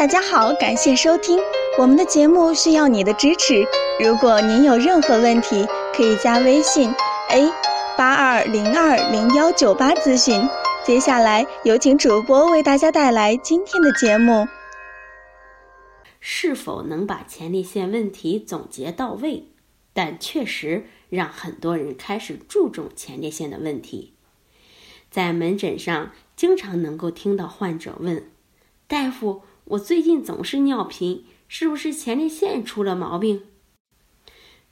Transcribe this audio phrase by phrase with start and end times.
[0.00, 1.38] 大家好，感谢收听
[1.76, 3.62] 我们的节目，需要你的支持。
[4.02, 6.90] 如果您有任何问题，可以加微信
[7.28, 7.52] a
[7.98, 10.40] 八二零二零幺九八咨询。
[10.86, 14.48] 接下来有请主播为大家带来今天的节目。
[16.18, 19.48] 是否能把前列腺问题总结到位？
[19.92, 24.14] 但确实让很多人开始注重前列腺的问题。
[25.10, 28.30] 在门诊上，经常能够听到患者问
[28.88, 33.42] ：“大夫，我最近总是尿频，是不是前列腺出了毛病？”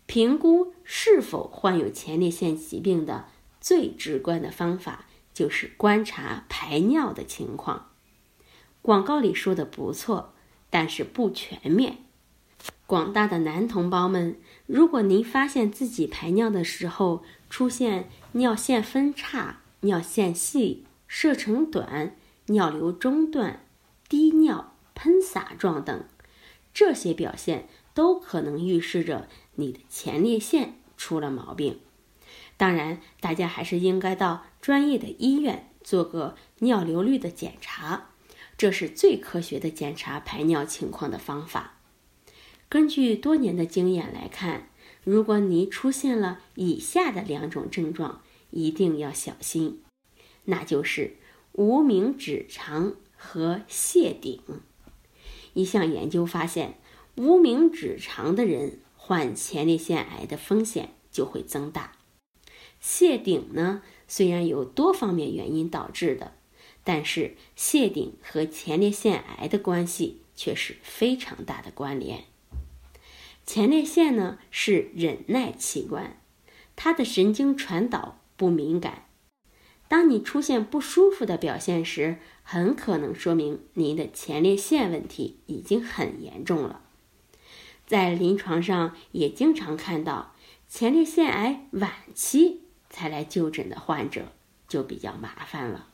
[0.07, 3.27] 评估是否患有前列腺疾病的
[3.61, 7.91] 最直观的方法，就是观察排尿的情况。
[8.81, 10.35] 广告里说的不错。
[10.71, 11.97] 但是不全面。
[12.87, 22.15] 广大的男同胞们，如果您发现自己排尿的时候出现尿线分叉、尿线细、射程短、
[22.49, 23.65] 尿流中断、
[24.11, 26.05] 滴尿、喷洒状等，
[26.75, 31.79] 这些表现都可能预示着你的前列腺出了毛病。
[32.57, 38.11] 当然，大家还是应该到专业的医院做个尿流率的检查。
[38.57, 41.79] 这是最科学的检查排尿情况的方法。
[42.69, 44.69] 根据多年的经验来看，
[45.05, 48.21] 如果你出现了以下的两种症状，
[48.51, 49.81] 一定要小心，
[50.47, 51.19] 那就是
[51.53, 54.43] 无名指长和泄顶。
[55.59, 56.79] 一项研究发现，
[57.17, 61.95] 无名指长的人患前列腺癌的风险就会增大。
[62.79, 66.35] 谢顶呢，虽然有多方面原因导致的。
[66.85, 72.25] 但是谢顶和前列腺癌的关系却是非常大的关联。
[73.45, 76.19] 前列腺呢是忍耐器官，
[76.77, 79.08] 它的神经传导不敏感。
[79.89, 86.83] 当你出现不舒服的表现时，很可能说明您的前列腺问题已经很严重了。
[87.87, 90.35] 在临床上也经常看到
[90.69, 94.27] 前列腺癌晚期才来就诊的患者，
[94.69, 95.89] 就比较麻烦了。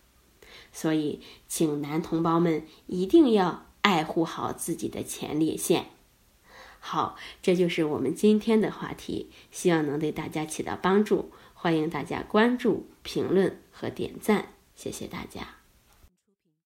[0.73, 5.87] 所以，请男同胞们一定要爱护好自己的前列腺。
[6.81, 11.31] 好，这就是我们今天的话题，希望能对大家起到帮助。
[11.65, 15.64] 欢迎大家关注、评论和点赞，谢谢大家。